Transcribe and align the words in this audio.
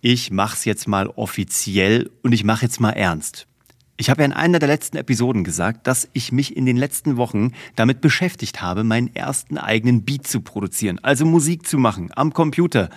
ich 0.00 0.30
mach's 0.30 0.64
jetzt 0.64 0.86
mal 0.86 1.08
offiziell 1.08 2.10
und 2.22 2.32
ich 2.32 2.44
mach 2.44 2.62
jetzt 2.62 2.80
mal 2.80 2.90
ernst. 2.90 3.47
Ich 4.00 4.10
habe 4.10 4.22
ja 4.22 4.26
in 4.26 4.32
einer 4.32 4.60
der 4.60 4.68
letzten 4.68 4.96
Episoden 4.96 5.42
gesagt, 5.42 5.88
dass 5.88 6.08
ich 6.12 6.30
mich 6.30 6.56
in 6.56 6.66
den 6.66 6.76
letzten 6.76 7.16
Wochen 7.16 7.50
damit 7.74 8.00
beschäftigt 8.00 8.62
habe, 8.62 8.84
meinen 8.84 9.12
ersten 9.12 9.58
eigenen 9.58 10.04
Beat 10.04 10.24
zu 10.24 10.40
produzieren, 10.40 11.00
also 11.02 11.24
Musik 11.24 11.66
zu 11.66 11.78
machen 11.78 12.12
am 12.14 12.32
Computer. 12.32 12.90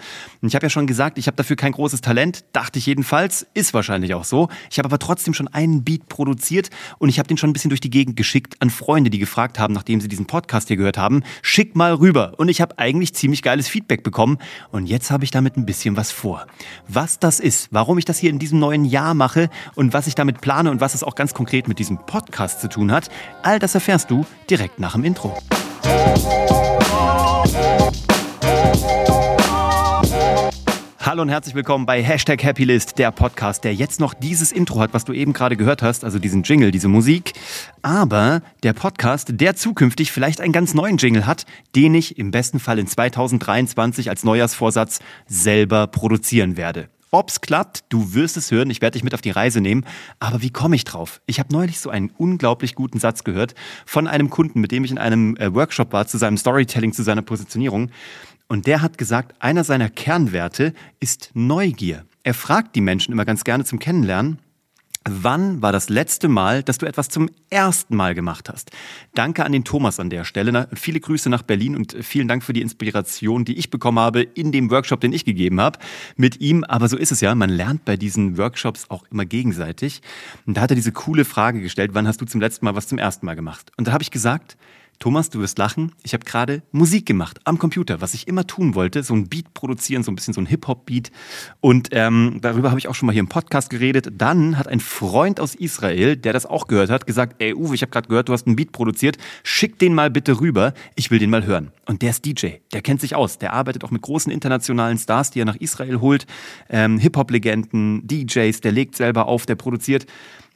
Und 0.43 0.49
ich 0.49 0.53
habe 0.53 0.67
ja 0.67 0.69
schon 0.69 0.85
gesagt, 0.85 1.17
ich 1.17 1.25
habe 1.25 1.35
dafür 1.35 1.55
kein 1.55 1.71
großes 1.71 2.01
Talent, 2.01 2.45
dachte 2.53 2.77
ich 2.77 2.85
jedenfalls, 2.85 3.47
ist 3.55 3.73
wahrscheinlich 3.73 4.13
auch 4.13 4.26
so. 4.26 4.49
Ich 4.69 4.77
habe 4.77 4.90
aber 4.90 4.99
trotzdem 4.99 5.33
schon 5.33 5.47
einen 5.47 5.83
Beat 5.83 6.08
produziert 6.08 6.69
und 6.99 7.09
ich 7.09 7.18
habe 7.18 7.27
den 7.27 7.37
schon 7.37 7.49
ein 7.49 7.54
bisschen 7.54 7.69
durch 7.69 7.81
die 7.81 7.90
Gegend 7.90 8.15
geschickt 8.15 8.58
an 8.59 8.69
Freunde, 8.69 9.09
die 9.09 9.18
gefragt 9.18 9.58
haben, 9.58 9.73
nachdem 9.73 10.01
sie 10.01 10.08
diesen 10.08 10.27
Podcast 10.27 10.68
hier 10.68 10.77
gehört 10.77 10.99
haben, 10.99 11.23
schick 11.41 11.76
mal 11.76 11.95
rüber. 11.95 12.36
Und 12.37 12.47
ich 12.47 12.62
habe 12.62 12.77
eigentlich 12.77 13.15
ziemlich 13.15 13.41
geiles 13.41 13.68
Feedback 13.68 14.04
bekommen 14.04 14.37
und 14.69 14.86
jetzt 14.86 15.09
habe 15.09 15.23
ich 15.23 15.31
damit 15.31 15.58
ein 15.58 15.65
bisschen 15.65 15.97
was 15.97 16.12
vor. 16.12 16.45
Was 16.88 17.18
das 17.18 17.40
ist, 17.40 17.70
warum 17.72 17.98
ich 17.98 18.05
das 18.05 18.20
hier 18.20 18.30
in 18.30 18.38
diesem 18.38 18.59
neuen 18.59 18.86
Jahr 18.86 19.16
mache 19.16 19.49
und 19.73 19.94
was 19.94 20.05
ich 20.05 20.13
damit 20.13 20.41
plane 20.41 20.70
und 20.70 20.80
was 20.80 20.91
was 20.91 20.95
es 20.95 21.04
auch 21.04 21.16
ganz 21.16 21.34
konkret 21.34 21.70
mit 21.70 21.80
diesem 21.80 21.98
Podcast 22.00 22.59
zu 22.59 22.68
tun 22.68 22.91
hat, 22.91 23.09
all 23.44 23.59
das 23.59 23.76
erfährst 23.76 24.12
du 24.12 24.26
direkt 24.50 24.77
nach 24.77 24.91
dem 24.91 25.05
Intro. 25.05 25.38
Hallo 31.00 31.22
und 31.22 31.30
herzlich 31.30 31.55
willkommen 31.55 31.86
bei 31.86 32.04
Hashtag 32.04 32.44
Happylist, 32.44 32.98
der 32.98 33.12
Podcast, 33.12 33.64
der 33.64 33.73
jetzt 33.73 34.02
noch 34.02 34.14
dieses 34.14 34.52
Intro 34.52 34.81
hat, 34.81 34.94
was 34.94 35.05
du 35.05 35.14
eben 35.14 35.31
gerade 35.31 35.55
gehört 35.55 35.81
hast, 35.81 36.04
also 36.04 36.20
diesen 36.20 36.44
Jingle, 36.44 36.72
diese 36.72 36.90
Musik. 36.90 37.34
Aber 37.81 38.42
der 38.64 38.73
Podcast, 38.73 39.30
der 39.31 39.55
zukünftig 39.55 40.12
vielleicht 40.12 40.42
einen 40.42 40.52
ganz 40.52 40.73
neuen 40.73 40.98
Jingle 40.98 41.26
hat, 41.26 41.45
den 41.73 41.95
ich 41.95 42.17
im 42.17 42.31
besten 42.31 42.59
Fall 42.59 42.80
in 42.80 42.88
2023 42.88 44.09
als 44.09 44.26
Neujahrsvorsatz 44.26 45.00
selber 45.26 45.88
produzieren 45.88 46.58
werde. 46.58 46.89
Ob's 47.12 47.42
klappt, 47.42 47.84
du 47.90 48.14
wirst 48.14 48.38
es 48.38 48.52
hören, 48.52 48.70
ich 48.70 48.82
werde 48.82 48.94
dich 48.94 49.04
mit 49.04 49.14
auf 49.14 49.20
die 49.20 49.32
Reise 49.32 49.60
nehmen. 49.60 49.86
Aber 50.20 50.42
wie 50.42 50.50
komme 50.50 50.78
ich 50.78 50.86
drauf? 50.86 51.22
Ich 51.26 51.40
habe 51.40 51.52
neulich 51.52 51.80
so 51.80 51.90
einen 51.90 52.09
unglaublich 52.18 52.73
guten 52.73 53.00
Satz 53.00 53.26
gehört 53.26 53.53
von 53.86 54.08
einem 54.08 54.30
Kunden, 54.30 54.62
mit 54.62 54.72
dem 54.72 54.86
ich 54.86 54.92
in 54.92 54.98
einem 54.98 55.36
äh, 55.36 55.53
Workshop 55.53 55.92
war, 55.92 56.08
zu 56.08 56.18
seinem 56.18 56.38
Storytelling, 56.38 56.94
zu 56.94 57.03
seiner 57.03 57.22
Positionierung. 57.22 57.92
Und 58.48 58.66
der 58.66 58.81
hat 58.81 58.98
gesagt, 58.98 59.36
einer 59.40 59.66
seiner 59.66 59.90
Kernwerte 59.90 60.73
ist 61.02 61.31
Neugier. 61.34 62.06
Er 62.23 62.34
fragt 62.34 62.76
die 62.76 62.81
Menschen 62.81 63.12
immer 63.12 63.25
ganz 63.25 63.44
gerne 63.44 63.66
zum 63.66 63.80
Kennenlernen, 63.80 64.40
Wann 65.09 65.63
war 65.63 65.71
das 65.71 65.89
letzte 65.89 66.27
Mal, 66.27 66.61
dass 66.61 66.77
du 66.77 66.85
etwas 66.85 67.09
zum 67.09 67.27
ersten 67.49 67.95
Mal 67.95 68.13
gemacht 68.13 68.49
hast? 68.49 68.69
Danke 69.16 69.44
an 69.44 69.52
den 69.52 69.63
Thomas 69.63 69.99
an 69.99 70.11
der 70.11 70.25
Stelle. 70.25 70.69
Viele 70.75 70.99
Grüße 70.99 71.27
nach 71.27 71.41
Berlin 71.41 71.75
und 71.75 71.97
vielen 72.02 72.27
Dank 72.27 72.44
für 72.44 72.53
die 72.53 72.61
Inspiration, 72.61 73.44
die 73.44 73.57
ich 73.57 73.72
bekommen 73.72 73.97
habe 73.97 74.22
in 74.22 74.52
dem 74.52 74.69
Workshop, 74.69 75.02
den 75.02 75.11
ich 75.11 75.25
gegeben 75.25 75.59
habe 75.59 75.79
mit 76.17 76.39
ihm. 76.39 76.63
Aber 76.66 76.88
so 76.88 76.97
ist 76.97 77.11
es 77.11 77.19
ja. 77.19 77.33
Man 77.33 77.49
lernt 77.49 77.83
bei 77.83 77.97
diesen 77.97 78.38
Workshops 78.38 78.91
auch 78.91 79.03
immer 79.09 79.25
gegenseitig. 79.25 80.03
Und 80.45 80.57
da 80.57 80.61
hat 80.61 80.69
er 80.69 80.75
diese 80.75 80.91
coole 80.91 81.25
Frage 81.25 81.61
gestellt, 81.61 81.91
wann 81.95 82.07
hast 82.07 82.22
du 82.22 82.25
zum 82.25 82.39
letzten 82.39 82.66
Mal 82.66 82.75
was 82.75 82.88
zum 82.88 82.99
ersten 82.99 83.25
Mal 83.25 83.35
gemacht? 83.35 83.72
Und 83.77 83.88
da 83.88 83.94
habe 83.94 84.03
ich 84.03 84.11
gesagt, 84.11 84.55
Thomas, 85.02 85.31
du 85.31 85.39
wirst 85.39 85.57
lachen. 85.57 85.94
Ich 86.03 86.13
habe 86.13 86.25
gerade 86.25 86.61
Musik 86.71 87.07
gemacht 87.07 87.39
am 87.44 87.57
Computer, 87.57 88.02
was 88.02 88.13
ich 88.13 88.27
immer 88.27 88.45
tun 88.45 88.75
wollte. 88.75 89.02
So 89.02 89.16
ein 89.16 89.30
Beat 89.30 89.52
produzieren, 89.55 90.03
so 90.03 90.11
ein 90.11 90.16
bisschen 90.16 90.35
so 90.35 90.39
ein 90.39 90.45
Hip-Hop-Beat. 90.45 91.11
Und 91.59 91.89
ähm, 91.91 92.38
darüber 92.39 92.69
habe 92.69 92.80
ich 92.80 92.88
auch 92.88 92.94
schon 92.94 93.07
mal 93.07 93.11
hier 93.11 93.22
im 93.22 93.27
Podcast 93.27 93.72
geredet. 93.72 94.09
Dann 94.16 94.59
hat 94.59 94.67
ein 94.67 94.79
Freund 94.79 95.39
aus 95.39 95.55
Israel, 95.55 96.17
der 96.17 96.33
das 96.33 96.45
auch 96.45 96.67
gehört 96.67 96.91
hat, 96.91 97.07
gesagt, 97.07 97.41
ey 97.41 97.55
Uwe, 97.55 97.73
ich 97.73 97.81
habe 97.81 97.89
gerade 97.89 98.09
gehört, 98.09 98.29
du 98.29 98.33
hast 98.33 98.45
einen 98.45 98.55
Beat 98.55 98.73
produziert. 98.73 99.17
Schick 99.41 99.79
den 99.79 99.95
mal 99.95 100.11
bitte 100.11 100.39
rüber. 100.39 100.75
Ich 100.94 101.09
will 101.09 101.17
den 101.17 101.31
mal 101.31 101.47
hören. 101.47 101.72
Und 101.88 102.03
der 102.03 102.11
ist 102.11 102.23
DJ. 102.23 102.57
Der 102.72 102.83
kennt 102.83 103.02
sich 103.02 103.16
aus. 103.16 103.39
Der 103.39 103.53
arbeitet 103.53 103.83
auch 103.83 103.89
mit 103.89 104.03
großen 104.03 104.31
internationalen 104.31 104.99
Stars, 104.99 105.31
die 105.31 105.41
er 105.41 105.45
nach 105.45 105.55
Israel 105.55 105.99
holt. 105.99 106.27
Ähm, 106.69 106.99
Hip-Hop-Legenden, 106.99 108.05
DJs. 108.05 108.61
Der 108.61 108.72
legt 108.72 108.95
selber 108.95 109.25
auf, 109.25 109.47
der 109.47 109.55
produziert. 109.55 110.05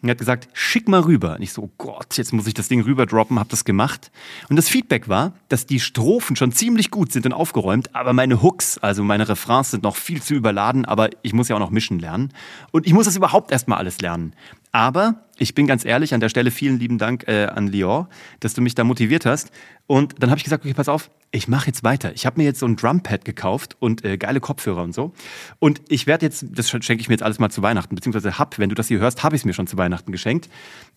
Und 0.05 0.09
er 0.09 0.11
hat 0.11 0.19
gesagt, 0.19 0.49
schick 0.53 0.87
mal 0.87 0.99
rüber. 0.99 1.35
Und 1.35 1.41
ich 1.41 1.51
so, 1.51 1.63
oh 1.63 1.71
Gott, 1.79 2.15
jetzt 2.15 2.31
muss 2.31 2.45
ich 2.45 2.53
das 2.53 2.67
Ding 2.67 2.81
rüberdroppen, 2.81 3.39
hab 3.39 3.49
das 3.49 3.65
gemacht. 3.65 4.11
Und 4.49 4.55
das 4.55 4.69
Feedback 4.69 5.09
war, 5.09 5.33
dass 5.49 5.65
die 5.65 5.79
Strophen 5.79 6.35
schon 6.35 6.51
ziemlich 6.51 6.91
gut 6.91 7.11
sind 7.11 7.25
und 7.25 7.33
aufgeräumt, 7.33 7.95
aber 7.95 8.13
meine 8.13 8.43
Hooks, 8.43 8.77
also 8.77 9.03
meine 9.03 9.27
Refrains 9.27 9.71
sind 9.71 9.81
noch 9.81 9.95
viel 9.95 10.21
zu 10.21 10.35
überladen, 10.35 10.85
aber 10.85 11.09
ich 11.23 11.33
muss 11.33 11.47
ja 11.47 11.55
auch 11.55 11.59
noch 11.59 11.71
mischen 11.71 11.97
lernen. 11.97 12.31
Und 12.69 12.85
ich 12.85 12.93
muss 12.93 13.05
das 13.05 13.15
überhaupt 13.15 13.51
erstmal 13.51 13.79
alles 13.79 13.99
lernen. 13.99 14.33
Aber 14.75 15.23
ich 15.37 15.55
bin 15.55 15.67
ganz 15.67 15.85
ehrlich, 15.85 16.13
an 16.13 16.19
der 16.19 16.27
Stelle 16.27 16.51
vielen 16.51 16.77
lieben 16.79 16.97
Dank 16.97 17.29
äh, 17.29 17.45
an 17.45 17.67
Lior, 17.67 18.09
dass 18.41 18.55
du 18.55 18.61
mich 18.61 18.75
da 18.75 18.83
motiviert 18.83 19.25
hast. 19.25 19.49
Und 19.87 20.21
dann 20.21 20.29
habe 20.31 20.37
ich 20.37 20.43
gesagt, 20.43 20.65
okay, 20.65 20.73
pass 20.73 20.89
auf, 20.89 21.09
ich 21.31 21.47
mache 21.47 21.67
jetzt 21.67 21.85
weiter. 21.85 22.11
Ich 22.13 22.25
habe 22.25 22.41
mir 22.41 22.43
jetzt 22.43 22.59
so 22.59 22.65
ein 22.65 22.75
Drumpad 22.75 23.23
gekauft 23.23 23.77
und 23.79 24.03
äh, 24.03 24.17
geile 24.17 24.41
Kopfhörer 24.41 24.83
und 24.83 24.93
so. 24.93 25.13
Und 25.59 25.81
ich 25.87 26.07
werde 26.07 26.25
jetzt, 26.25 26.45
das 26.51 26.69
schenke 26.69 26.95
ich 26.95 27.07
mir 27.07 27.13
jetzt 27.13 27.23
alles 27.23 27.39
mal 27.39 27.49
zu 27.49 27.61
Weihnachten, 27.61 27.95
beziehungsweise 27.95 28.37
hab, 28.37 28.59
wenn 28.59 28.67
du 28.67 28.75
das 28.75 28.89
hier 28.89 28.99
hörst, 28.99 29.23
habe 29.23 29.37
ich 29.37 29.43
es 29.43 29.45
mir 29.45 29.53
schon 29.53 29.65
zu 29.65 29.77
Weihnachten 29.77 30.11
geschenkt. 30.11 30.49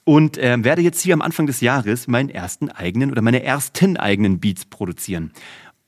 Und 0.02 0.38
äh, 0.38 0.56
werde 0.64 0.82
jetzt 0.82 1.00
hier 1.00 1.14
am 1.14 1.22
Anfang 1.22 1.46
des 1.46 1.60
Jahres 1.60 2.08
meinen 2.08 2.30
ersten 2.30 2.70
eigenen 2.70 3.12
oder 3.12 3.22
meine 3.22 3.44
ersten 3.44 3.96
eigenen 3.96 4.40
Beats 4.40 4.64
produzieren. 4.64 5.30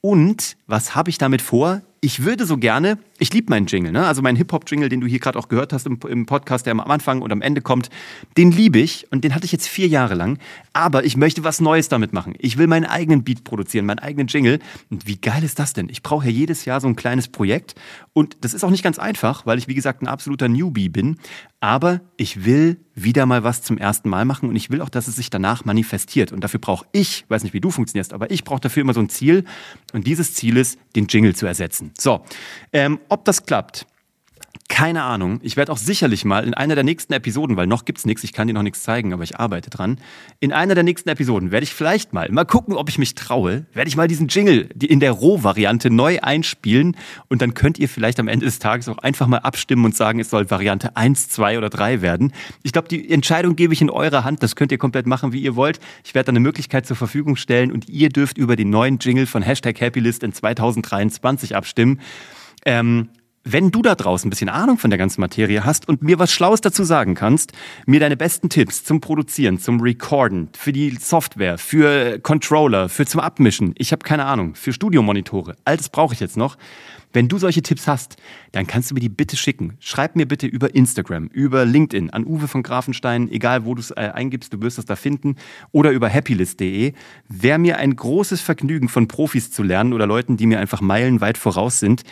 Und 0.00 0.56
was 0.68 0.94
habe 0.94 1.10
ich 1.10 1.18
damit 1.18 1.42
vor? 1.42 1.82
Ich 2.02 2.24
würde 2.24 2.46
so 2.46 2.56
gerne, 2.56 2.98
ich 3.18 3.30
liebe 3.34 3.50
meinen 3.50 3.66
Jingle, 3.66 3.92
ne? 3.92 4.06
also 4.06 4.22
meinen 4.22 4.36
Hip-Hop-Jingle, 4.36 4.88
den 4.88 5.02
du 5.02 5.06
hier 5.06 5.18
gerade 5.18 5.38
auch 5.38 5.48
gehört 5.48 5.74
hast 5.74 5.86
im, 5.86 5.98
im, 6.08 6.24
Podcast, 6.24 6.64
der 6.64 6.70
am 6.70 6.80
Anfang 6.80 7.20
und 7.20 7.30
am 7.30 7.42
Ende 7.42 7.60
kommt, 7.60 7.90
den 8.38 8.52
liebe 8.52 8.78
ich 8.78 9.06
und 9.12 9.22
den 9.22 9.34
hatte 9.34 9.44
ich 9.44 9.52
jetzt 9.52 9.68
vier 9.68 9.86
Jahre 9.86 10.14
lang, 10.14 10.38
aber 10.72 11.04
ich 11.04 11.18
möchte 11.18 11.44
was 11.44 11.60
Neues 11.60 11.90
damit 11.90 12.14
machen. 12.14 12.34
Ich 12.38 12.56
will 12.56 12.68
meinen 12.68 12.86
eigenen 12.86 13.22
Beat 13.22 13.44
produzieren, 13.44 13.84
meinen 13.84 13.98
eigenen 13.98 14.28
Jingle 14.28 14.60
und 14.88 15.06
wie 15.06 15.18
geil 15.18 15.44
ist 15.44 15.58
das 15.58 15.74
denn? 15.74 15.90
Ich 15.90 16.02
brauche 16.02 16.24
ja 16.24 16.30
jedes 16.30 16.64
Jahr 16.64 16.80
so 16.80 16.88
ein 16.88 16.96
kleines 16.96 17.28
Projekt 17.28 17.74
und 18.14 18.38
das 18.40 18.54
ist 18.54 18.64
auch 18.64 18.70
nicht 18.70 18.82
ganz 18.82 18.98
einfach, 18.98 19.44
weil 19.44 19.58
ich 19.58 19.68
wie 19.68 19.74
gesagt 19.74 20.00
ein 20.00 20.08
absoluter 20.08 20.48
Newbie 20.48 20.88
bin, 20.88 21.18
aber 21.60 22.00
ich 22.16 22.46
will 22.46 22.78
wieder 22.94 23.26
mal 23.26 23.44
was 23.44 23.62
zum 23.62 23.76
ersten 23.76 24.08
Mal 24.08 24.24
machen 24.24 24.48
und 24.48 24.56
ich 24.56 24.70
will 24.70 24.80
auch, 24.80 24.88
dass 24.88 25.06
es 25.06 25.16
sich 25.16 25.28
danach 25.28 25.66
manifestiert 25.66 26.32
und 26.32 26.42
dafür 26.42 26.60
brauche 26.60 26.86
ich, 26.92 27.26
weiß 27.28 27.42
nicht 27.42 27.52
wie 27.52 27.60
du 27.60 27.70
funktionierst, 27.70 28.14
aber 28.14 28.30
ich 28.30 28.44
brauche 28.44 28.60
dafür 28.60 28.82
immer 28.82 28.94
so 28.94 29.00
ein 29.00 29.10
Ziel 29.10 29.44
und 29.92 30.06
dieses 30.06 30.34
Ziel 30.34 30.56
ist, 30.56 30.78
den 30.96 31.06
Jingle 31.06 31.34
zu 31.34 31.46
ersetzen. 31.46 31.89
So, 31.98 32.24
ähm, 32.72 33.00
ob 33.08 33.24
das 33.24 33.44
klappt, 33.44 33.86
keine 34.80 35.02
Ahnung. 35.02 35.40
Ich 35.42 35.58
werde 35.58 35.72
auch 35.72 35.76
sicherlich 35.76 36.24
mal 36.24 36.42
in 36.42 36.54
einer 36.54 36.74
der 36.74 36.84
nächsten 36.84 37.12
Episoden, 37.12 37.58
weil 37.58 37.66
noch 37.66 37.84
gibt's 37.84 38.06
nichts, 38.06 38.24
ich 38.24 38.32
kann 38.32 38.46
dir 38.46 38.54
noch 38.54 38.62
nichts 38.62 38.82
zeigen, 38.82 39.12
aber 39.12 39.22
ich 39.22 39.38
arbeite 39.38 39.68
dran. 39.68 40.00
In 40.38 40.54
einer 40.54 40.74
der 40.74 40.84
nächsten 40.84 41.10
Episoden 41.10 41.50
werde 41.50 41.64
ich 41.64 41.74
vielleicht 41.74 42.14
mal, 42.14 42.30
mal 42.30 42.46
gucken, 42.46 42.74
ob 42.76 42.88
ich 42.88 42.96
mich 42.96 43.14
traue, 43.14 43.66
werde 43.74 43.88
ich 43.88 43.96
mal 43.96 44.08
diesen 44.08 44.28
Jingle 44.28 44.70
in 44.82 44.98
der 45.00 45.12
Roh-Variante 45.12 45.90
neu 45.90 46.20
einspielen 46.22 46.96
und 47.28 47.42
dann 47.42 47.52
könnt 47.52 47.78
ihr 47.78 47.90
vielleicht 47.90 48.18
am 48.20 48.26
Ende 48.26 48.46
des 48.46 48.58
Tages 48.58 48.88
auch 48.88 48.96
einfach 48.96 49.26
mal 49.26 49.40
abstimmen 49.40 49.84
und 49.84 49.94
sagen, 49.94 50.18
es 50.18 50.30
soll 50.30 50.50
Variante 50.50 50.96
1, 50.96 51.28
2 51.28 51.58
oder 51.58 51.68
3 51.68 52.00
werden. 52.00 52.32
Ich 52.62 52.72
glaube, 52.72 52.88
die 52.88 53.10
Entscheidung 53.10 53.56
gebe 53.56 53.74
ich 53.74 53.82
in 53.82 53.90
eurer 53.90 54.24
Hand, 54.24 54.42
das 54.42 54.56
könnt 54.56 54.72
ihr 54.72 54.78
komplett 54.78 55.06
machen, 55.06 55.34
wie 55.34 55.42
ihr 55.42 55.56
wollt. 55.56 55.78
Ich 56.04 56.14
werde 56.14 56.28
dann 56.28 56.36
eine 56.36 56.42
Möglichkeit 56.42 56.86
zur 56.86 56.96
Verfügung 56.96 57.36
stellen 57.36 57.70
und 57.70 57.90
ihr 57.90 58.08
dürft 58.08 58.38
über 58.38 58.56
den 58.56 58.70
neuen 58.70 58.98
Jingle 58.98 59.26
von 59.26 59.42
Hashtag 59.42 59.78
Happylist 59.78 60.22
in 60.22 60.32
2023 60.32 61.54
abstimmen. 61.54 62.00
Ähm, 62.64 63.10
wenn 63.44 63.70
du 63.70 63.80
da 63.80 63.94
draußen 63.94 64.28
ein 64.28 64.30
bisschen 64.30 64.48
Ahnung 64.48 64.76
von 64.76 64.90
der 64.90 64.98
ganzen 64.98 65.20
Materie 65.20 65.64
hast 65.64 65.88
und 65.88 66.02
mir 66.02 66.18
was 66.18 66.32
Schlaues 66.32 66.60
dazu 66.60 66.84
sagen 66.84 67.14
kannst, 67.14 67.52
mir 67.86 67.98
deine 67.98 68.16
besten 68.16 68.50
Tipps 68.50 68.84
zum 68.84 69.00
Produzieren, 69.00 69.58
zum 69.58 69.80
Recorden, 69.80 70.50
für 70.54 70.72
die 70.72 70.90
Software, 71.00 71.56
für 71.56 72.18
Controller, 72.18 72.88
für 72.88 73.06
zum 73.06 73.20
Abmischen, 73.20 73.74
ich 73.78 73.92
habe 73.92 74.04
keine 74.04 74.26
Ahnung, 74.26 74.54
für 74.54 74.72
Studiomonitore, 74.72 75.56
all 75.64 75.76
das 75.76 75.88
brauche 75.88 76.14
ich 76.14 76.20
jetzt 76.20 76.36
noch. 76.36 76.56
Wenn 77.12 77.26
du 77.26 77.38
solche 77.38 77.60
Tipps 77.60 77.88
hast, 77.88 78.18
dann 78.52 78.68
kannst 78.68 78.90
du 78.90 78.94
mir 78.94 79.00
die 79.00 79.08
bitte 79.08 79.36
schicken. 79.36 79.76
Schreib 79.80 80.14
mir 80.14 80.26
bitte 80.26 80.46
über 80.46 80.76
Instagram, 80.76 81.26
über 81.26 81.64
LinkedIn, 81.64 82.10
an 82.10 82.24
Uwe 82.24 82.46
von 82.46 82.62
Grafenstein, 82.62 83.28
egal 83.32 83.64
wo 83.64 83.74
du 83.74 83.80
es 83.80 83.90
äh, 83.90 84.12
eingibst, 84.14 84.52
du 84.52 84.62
wirst 84.62 84.78
es 84.78 84.84
da 84.84 84.94
finden, 84.94 85.34
oder 85.72 85.90
über 85.90 86.08
happylist.de. 86.08 86.92
Wäre 87.28 87.58
mir 87.58 87.78
ein 87.78 87.96
großes 87.96 88.40
Vergnügen, 88.40 88.88
von 88.88 89.08
Profis 89.08 89.50
zu 89.50 89.64
lernen 89.64 89.92
oder 89.92 90.06
Leuten, 90.06 90.36
die 90.36 90.46
mir 90.46 90.60
einfach 90.60 90.80
meilenweit 90.80 91.36
voraus 91.36 91.80
sind 91.80 92.04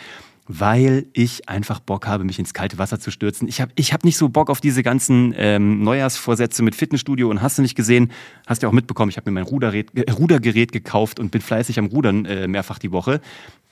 weil 0.51 1.05
ich 1.13 1.47
einfach 1.47 1.79
Bock 1.79 2.07
habe, 2.07 2.23
mich 2.23 2.39
ins 2.39 2.55
kalte 2.55 2.79
Wasser 2.79 2.99
zu 2.99 3.11
stürzen. 3.11 3.47
Ich 3.47 3.61
habe 3.61 3.71
ich 3.75 3.93
hab 3.93 4.03
nicht 4.03 4.17
so 4.17 4.29
Bock 4.29 4.49
auf 4.49 4.59
diese 4.59 4.81
ganzen 4.81 5.31
ähm, 5.37 5.83
Neujahrsvorsätze 5.83 6.63
mit 6.63 6.73
Fitnessstudio 6.75 7.29
und 7.29 7.43
hast 7.43 7.59
du 7.59 7.61
nicht 7.61 7.75
gesehen, 7.75 8.11
hast 8.47 8.63
du 8.63 8.65
ja 8.65 8.69
auch 8.69 8.73
mitbekommen, 8.73 9.11
ich 9.11 9.17
habe 9.17 9.29
mir 9.29 9.35
mein 9.35 9.43
Rudergerät, 9.43 9.95
äh, 9.95 10.11
Rudergerät 10.11 10.71
gekauft 10.71 11.19
und 11.19 11.29
bin 11.29 11.41
fleißig 11.41 11.77
am 11.77 11.85
Rudern 11.85 12.25
äh, 12.25 12.47
mehrfach 12.47 12.79
die 12.79 12.91
Woche. 12.91 13.21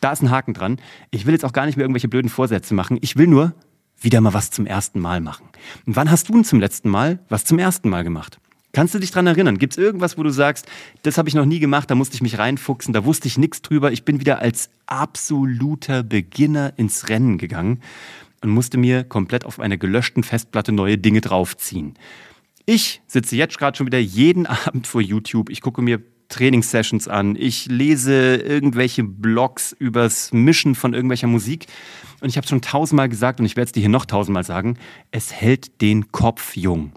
Da 0.01 0.11
ist 0.11 0.21
ein 0.21 0.29
Haken 0.29 0.53
dran. 0.53 0.77
Ich 1.09 1.25
will 1.25 1.33
jetzt 1.33 1.45
auch 1.45 1.51
gar 1.51 1.65
nicht 1.65 1.77
mehr 1.77 1.83
irgendwelche 1.83 2.09
blöden 2.09 2.29
Vorsätze 2.29 2.75
machen. 2.75 2.99
Ich 3.01 3.17
will 3.17 3.25
nur 3.25 3.55
wieder 3.99 4.21
mal 4.21 4.35
was 4.35 4.51
zum 4.51 4.67
ersten 4.67 4.99
Mal 4.99 5.19
machen. 5.19 5.47
Und 5.87 5.95
wann 5.95 6.11
hast 6.11 6.29
du 6.29 6.33
denn 6.33 6.43
zum 6.43 6.59
letzten 6.59 6.89
Mal 6.89 7.17
was 7.27 7.43
zum 7.43 7.57
ersten 7.57 7.89
Mal 7.89 8.03
gemacht? 8.03 8.39
Kannst 8.73 8.93
du 8.93 8.99
dich 8.99 9.11
dran 9.11 9.27
erinnern? 9.27 9.57
Gibt 9.57 9.73
es 9.73 9.77
irgendwas, 9.77 10.17
wo 10.17 10.23
du 10.23 10.29
sagst, 10.29 10.67
das 11.03 11.17
habe 11.17 11.29
ich 11.29 11.35
noch 11.35 11.45
nie 11.45 11.59
gemacht, 11.59 11.89
da 11.89 11.95
musste 11.95 12.15
ich 12.15 12.21
mich 12.21 12.37
reinfuchsen, 12.37 12.93
da 12.93 13.05
wusste 13.05 13.27
ich 13.27 13.37
nichts 13.37 13.61
drüber. 13.61 13.91
Ich 13.91 14.03
bin 14.05 14.19
wieder 14.19 14.39
als 14.39 14.69
absoluter 14.85 16.03
Beginner 16.03 16.73
ins 16.77 17.09
Rennen 17.09 17.37
gegangen 17.37 17.81
und 18.43 18.49
musste 18.49 18.77
mir 18.77 19.03
komplett 19.03 19.45
auf 19.45 19.59
einer 19.59 19.77
gelöschten 19.77 20.23
Festplatte 20.23 20.71
neue 20.71 20.97
Dinge 20.97 21.21
draufziehen. 21.21 21.95
Ich 22.65 23.01
sitze 23.07 23.35
jetzt 23.35 23.57
gerade 23.57 23.77
schon 23.77 23.87
wieder 23.87 23.99
jeden 23.99 24.45
Abend 24.65 24.85
vor 24.85 25.01
YouTube. 25.01 25.49
Ich 25.49 25.61
gucke 25.61 25.81
mir 25.81 26.01
Trainingssessions 26.29 27.07
an, 27.07 27.35
ich 27.35 27.67
lese 27.67 28.35
irgendwelche 28.35 29.03
Blogs 29.03 29.73
übers 29.77 30.33
Mischen 30.33 30.75
von 30.75 30.93
irgendwelcher 30.93 31.27
Musik. 31.27 31.67
Und 32.19 32.29
ich 32.29 32.37
habe 32.37 32.47
schon 32.47 32.61
tausendmal 32.61 33.09
gesagt 33.09 33.39
und 33.39 33.45
ich 33.45 33.55
werde 33.55 33.67
es 33.67 33.71
dir 33.71 33.81
hier 33.81 33.89
noch 33.89 34.05
tausendmal 34.05 34.43
sagen, 34.43 34.77
es 35.11 35.31
hält 35.31 35.81
den 35.81 36.11
Kopf 36.11 36.55
jung. 36.55 36.91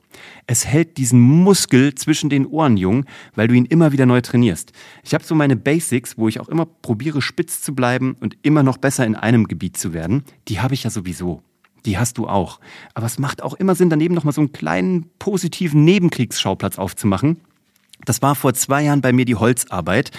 Es 0.46 0.66
hält 0.66 0.96
diesen 0.96 1.20
Muskel 1.20 1.94
zwischen 1.94 2.30
den 2.30 2.46
Ohren 2.46 2.76
jung, 2.76 3.04
weil 3.34 3.46
du 3.46 3.54
ihn 3.54 3.66
immer 3.66 3.92
wieder 3.92 4.06
neu 4.06 4.20
trainierst. 4.22 4.72
Ich 5.04 5.12
habe 5.12 5.22
so 5.22 5.34
meine 5.34 5.56
Basics, 5.56 6.16
wo 6.16 6.28
ich 6.28 6.40
auch 6.40 6.48
immer 6.48 6.66
probiere, 6.66 7.20
spitz 7.20 7.60
zu 7.60 7.74
bleiben 7.74 8.16
und 8.20 8.38
immer 8.42 8.62
noch 8.62 8.78
besser 8.78 9.04
in 9.04 9.14
einem 9.14 9.46
Gebiet 9.46 9.76
zu 9.76 9.92
werden. 9.92 10.24
Die 10.48 10.60
habe 10.60 10.74
ich 10.74 10.84
ja 10.84 10.90
sowieso. 10.90 11.42
Die 11.86 11.98
hast 11.98 12.18
du 12.18 12.26
auch. 12.26 12.60
Aber 12.94 13.06
es 13.06 13.18
macht 13.18 13.42
auch 13.42 13.54
immer 13.54 13.74
Sinn, 13.74 13.90
daneben 13.90 14.14
nochmal 14.14 14.34
so 14.34 14.40
einen 14.40 14.52
kleinen 14.52 15.10
positiven 15.18 15.84
Nebenkriegsschauplatz 15.84 16.78
aufzumachen. 16.78 17.40
Das 18.04 18.22
war 18.22 18.34
vor 18.34 18.54
zwei 18.54 18.82
Jahren 18.82 19.00
bei 19.00 19.12
mir 19.12 19.24
die 19.24 19.36
Holzarbeit, 19.36 20.10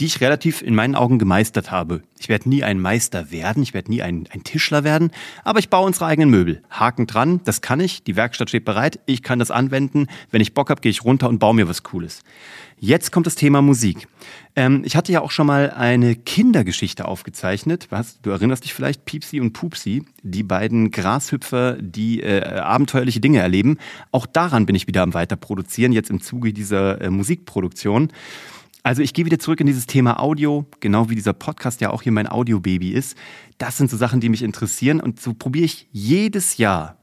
die 0.00 0.06
ich 0.06 0.20
relativ 0.20 0.62
in 0.62 0.74
meinen 0.74 0.94
Augen 0.94 1.18
gemeistert 1.18 1.70
habe. 1.70 2.02
Ich 2.20 2.28
werde 2.28 2.48
nie 2.48 2.62
ein 2.64 2.80
Meister 2.80 3.30
werden, 3.30 3.62
ich 3.62 3.74
werde 3.74 3.90
nie 3.90 4.02
ein, 4.02 4.28
ein, 4.32 4.44
Tischler 4.44 4.84
werden, 4.84 5.10
aber 5.44 5.58
ich 5.58 5.68
baue 5.68 5.86
unsere 5.86 6.06
eigenen 6.06 6.30
Möbel. 6.30 6.62
Haken 6.70 7.06
dran, 7.06 7.40
das 7.44 7.60
kann 7.60 7.80
ich, 7.80 8.02
die 8.02 8.16
Werkstatt 8.16 8.48
steht 8.48 8.64
bereit, 8.64 9.00
ich 9.06 9.22
kann 9.22 9.38
das 9.38 9.50
anwenden. 9.50 10.06
Wenn 10.30 10.40
ich 10.40 10.54
Bock 10.54 10.70
habe, 10.70 10.80
gehe 10.80 10.90
ich 10.90 11.04
runter 11.04 11.28
und 11.28 11.38
baue 11.38 11.54
mir 11.54 11.68
was 11.68 11.82
Cooles. 11.82 12.22
Jetzt 12.80 13.10
kommt 13.10 13.26
das 13.26 13.34
Thema 13.34 13.60
Musik. 13.60 14.06
Ähm, 14.54 14.82
ich 14.84 14.94
hatte 14.94 15.10
ja 15.10 15.20
auch 15.20 15.32
schon 15.32 15.48
mal 15.48 15.70
eine 15.70 16.14
Kindergeschichte 16.14 17.06
aufgezeichnet. 17.06 17.88
Was? 17.90 18.20
Du 18.22 18.30
erinnerst 18.30 18.64
dich 18.64 18.72
vielleicht, 18.72 19.04
Piepsi 19.04 19.40
und 19.40 19.52
Pupsi, 19.52 20.04
die 20.22 20.44
beiden 20.44 20.92
Grashüpfer, 20.92 21.76
die 21.80 22.22
äh, 22.22 22.44
abenteuerliche 22.44 23.20
Dinge 23.20 23.40
erleben. 23.40 23.78
Auch 24.12 24.26
daran 24.26 24.64
bin 24.64 24.76
ich 24.76 24.86
wieder 24.86 25.02
am 25.02 25.12
Weiterproduzieren, 25.12 25.92
jetzt 25.92 26.10
im 26.10 26.20
Zuge 26.20 26.52
dieser 26.52 27.00
äh, 27.00 27.10
Musikproduktion. 27.10 28.12
Also 28.82 29.02
ich 29.02 29.12
gehe 29.12 29.24
wieder 29.24 29.38
zurück 29.38 29.60
in 29.60 29.66
dieses 29.66 29.86
Thema 29.86 30.20
Audio, 30.20 30.66
genau 30.80 31.10
wie 31.10 31.14
dieser 31.14 31.32
Podcast 31.32 31.80
ja 31.80 31.90
auch 31.90 32.02
hier 32.02 32.12
mein 32.12 32.28
Audiobaby 32.28 32.92
ist. 32.92 33.16
Das 33.58 33.76
sind 33.76 33.90
so 33.90 33.96
Sachen, 33.96 34.20
die 34.20 34.28
mich 34.28 34.42
interessieren 34.42 35.00
und 35.00 35.20
so 35.20 35.34
probiere 35.34 35.64
ich 35.64 35.88
jedes 35.92 36.56
Jahr 36.58 36.96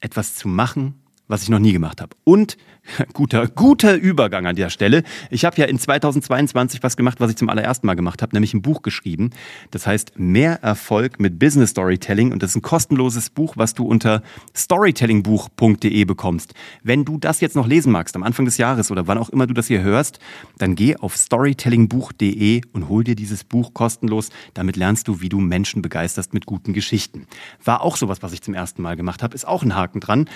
etwas 0.00 0.34
zu 0.34 0.48
machen, 0.48 0.94
was 1.28 1.42
ich 1.42 1.48
noch 1.50 1.58
nie 1.58 1.72
gemacht 1.72 2.00
habe. 2.00 2.16
Und 2.24 2.56
guter, 3.12 3.46
guter 3.48 3.94
Übergang 3.94 4.46
an 4.46 4.56
der 4.56 4.70
Stelle. 4.70 5.02
Ich 5.30 5.44
habe 5.44 5.56
ja 5.56 5.66
in 5.66 5.78
2022 5.78 6.82
was 6.82 6.96
gemacht, 6.96 7.20
was 7.20 7.30
ich 7.30 7.36
zum 7.36 7.48
allerersten 7.48 7.86
Mal 7.86 7.94
gemacht 7.94 8.22
habe, 8.22 8.34
nämlich 8.34 8.54
ein 8.54 8.62
Buch 8.62 8.82
geschrieben. 8.82 9.30
Das 9.70 9.86
heißt 9.86 10.18
Mehr 10.18 10.62
Erfolg 10.62 11.20
mit 11.20 11.38
Business 11.38 11.70
Storytelling 11.70 12.32
und 12.32 12.42
das 12.42 12.50
ist 12.50 12.56
ein 12.56 12.62
kostenloses 12.62 13.30
Buch, 13.30 13.54
was 13.56 13.74
du 13.74 13.84
unter 13.84 14.22
storytellingbuch.de 14.56 16.04
bekommst. 16.04 16.54
Wenn 16.82 17.04
du 17.04 17.18
das 17.18 17.40
jetzt 17.40 17.56
noch 17.56 17.66
lesen 17.66 17.92
magst, 17.92 18.16
am 18.16 18.22
Anfang 18.22 18.44
des 18.44 18.58
Jahres 18.58 18.90
oder 18.90 19.06
wann 19.06 19.18
auch 19.18 19.28
immer 19.28 19.46
du 19.46 19.54
das 19.54 19.66
hier 19.66 19.82
hörst, 19.82 20.18
dann 20.58 20.74
geh 20.74 20.96
auf 20.96 21.16
storytellingbuch.de 21.16 22.62
und 22.72 22.88
hol 22.88 23.04
dir 23.04 23.14
dieses 23.14 23.44
Buch 23.44 23.74
kostenlos. 23.74 24.30
Damit 24.54 24.76
lernst 24.76 25.08
du, 25.08 25.20
wie 25.20 25.28
du 25.28 25.40
Menschen 25.40 25.82
begeisterst 25.82 26.34
mit 26.34 26.46
guten 26.46 26.72
Geschichten. 26.72 27.26
War 27.64 27.82
auch 27.82 27.96
sowas, 27.96 28.22
was 28.22 28.32
ich 28.32 28.42
zum 28.42 28.54
ersten 28.54 28.82
Mal 28.82 28.96
gemacht 28.96 29.22
habe, 29.22 29.34
ist 29.34 29.46
auch 29.46 29.62
ein 29.62 29.74
Haken 29.74 30.00
dran. 30.00 30.28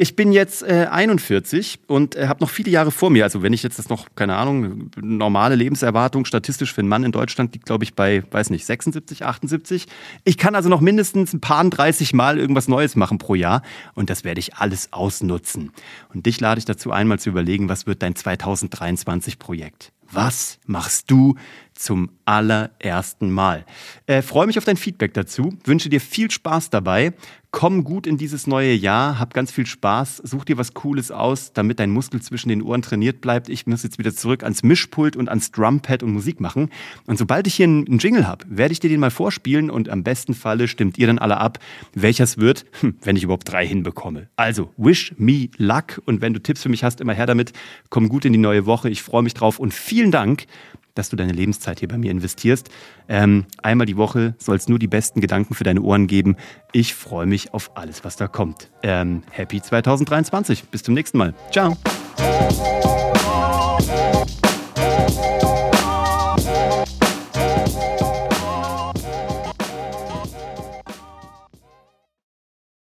Ich 0.00 0.14
bin 0.14 0.30
jetzt 0.30 0.62
äh, 0.62 0.86
41 0.88 1.80
und 1.88 2.14
äh, 2.14 2.28
habe 2.28 2.40
noch 2.40 2.50
viele 2.50 2.70
Jahre 2.70 2.92
vor 2.92 3.10
mir. 3.10 3.24
Also 3.24 3.42
wenn 3.42 3.52
ich 3.52 3.64
jetzt 3.64 3.80
das 3.80 3.88
noch, 3.88 4.06
keine 4.14 4.36
Ahnung, 4.36 4.92
normale 4.96 5.56
Lebenserwartung 5.56 6.24
statistisch 6.24 6.72
für 6.72 6.82
einen 6.82 6.88
Mann 6.88 7.02
in 7.02 7.10
Deutschland 7.10 7.52
liegt, 7.52 7.66
glaube 7.66 7.82
ich, 7.82 7.94
bei, 7.94 8.22
weiß 8.30 8.50
nicht, 8.50 8.64
76, 8.64 9.24
78. 9.24 9.88
Ich 10.22 10.38
kann 10.38 10.54
also 10.54 10.68
noch 10.68 10.80
mindestens 10.80 11.32
ein 11.32 11.40
paar 11.40 11.64
30 11.64 12.12
Mal 12.12 12.38
irgendwas 12.38 12.68
Neues 12.68 12.94
machen 12.94 13.18
pro 13.18 13.34
Jahr 13.34 13.62
und 13.94 14.08
das 14.08 14.22
werde 14.22 14.38
ich 14.38 14.54
alles 14.54 14.92
ausnutzen. 14.92 15.72
Und 16.14 16.26
dich 16.26 16.38
lade 16.38 16.60
ich 16.60 16.64
dazu 16.64 16.92
einmal 16.92 17.18
zu 17.18 17.30
überlegen, 17.30 17.68
was 17.68 17.88
wird 17.88 18.00
dein 18.00 18.14
2023 18.14 19.40
Projekt? 19.40 19.90
Was 20.10 20.58
machst 20.66 21.10
du 21.10 21.34
zum 21.74 22.10
allerersten 22.24 23.30
Mal? 23.30 23.66
Äh, 24.06 24.22
Freue 24.22 24.46
mich 24.46 24.58
auf 24.58 24.64
dein 24.64 24.76
Feedback 24.76 25.12
dazu, 25.14 25.56
wünsche 25.64 25.88
dir 25.88 26.00
viel 26.00 26.30
Spaß 26.30 26.70
dabei 26.70 27.14
komm 27.50 27.82
gut 27.82 28.06
in 28.06 28.18
dieses 28.18 28.46
neue 28.46 28.74
Jahr, 28.74 29.18
hab 29.18 29.32
ganz 29.32 29.50
viel 29.50 29.66
Spaß, 29.66 30.18
such 30.18 30.44
dir 30.44 30.58
was 30.58 30.74
Cooles 30.74 31.10
aus, 31.10 31.52
damit 31.52 31.80
dein 31.80 31.90
Muskel 31.90 32.20
zwischen 32.20 32.50
den 32.50 32.62
Ohren 32.62 32.82
trainiert 32.82 33.20
bleibt. 33.20 33.48
Ich 33.48 33.66
muss 33.66 33.82
jetzt 33.82 33.98
wieder 33.98 34.14
zurück 34.14 34.42
ans 34.42 34.62
Mischpult 34.62 35.16
und 35.16 35.28
ans 35.28 35.50
Drumpad 35.50 36.02
und 36.02 36.12
Musik 36.12 36.40
machen. 36.40 36.70
Und 37.06 37.18
sobald 37.18 37.46
ich 37.46 37.54
hier 37.54 37.64
einen 37.64 37.98
Jingle 37.98 38.26
habe, 38.26 38.44
werde 38.48 38.72
ich 38.72 38.80
dir 38.80 38.90
den 38.90 39.00
mal 39.00 39.10
vorspielen 39.10 39.70
und 39.70 39.88
am 39.88 40.04
besten 40.04 40.34
Falle 40.34 40.68
stimmt 40.68 40.98
ihr 40.98 41.06
dann 41.06 41.18
alle 41.18 41.38
ab, 41.38 41.58
welches 41.94 42.38
wird, 42.38 42.66
hm, 42.80 42.96
wenn 43.02 43.16
ich 43.16 43.24
überhaupt 43.24 43.50
drei 43.50 43.66
hinbekomme. 43.66 44.28
Also, 44.36 44.70
wish 44.76 45.14
me 45.16 45.48
luck 45.56 46.02
und 46.04 46.20
wenn 46.20 46.34
du 46.34 46.42
Tipps 46.42 46.62
für 46.62 46.68
mich 46.68 46.84
hast, 46.84 47.00
immer 47.00 47.14
her 47.14 47.26
damit. 47.26 47.52
Komm 47.88 48.08
gut 48.08 48.24
in 48.24 48.32
die 48.32 48.38
neue 48.38 48.66
Woche, 48.66 48.90
ich 48.90 49.02
freue 49.02 49.22
mich 49.22 49.34
drauf 49.34 49.58
und 49.58 49.72
vielen 49.98 50.12
Dank 50.12 50.46
dass 50.94 51.10
du 51.10 51.14
deine 51.14 51.32
Lebenszeit 51.32 51.78
hier 51.78 51.86
bei 51.86 51.96
mir 51.96 52.10
investierst. 52.10 52.70
Ähm, 53.08 53.44
einmal 53.62 53.86
die 53.86 53.96
Woche 53.96 54.34
soll 54.38 54.56
es 54.56 54.68
nur 54.68 54.80
die 54.80 54.88
besten 54.88 55.20
Gedanken 55.20 55.54
für 55.54 55.62
deine 55.62 55.80
Ohren 55.80 56.08
geben. 56.08 56.34
Ich 56.72 56.92
freue 56.92 57.24
mich 57.24 57.54
auf 57.54 57.70
alles, 57.76 58.04
was 58.04 58.16
da 58.16 58.26
kommt. 58.26 58.68
Ähm, 58.82 59.22
happy 59.30 59.62
2023. 59.62 60.64
Bis 60.64 60.82
zum 60.82 60.94
nächsten 60.94 61.18
Mal. 61.18 61.34
Ciao. 61.52 61.76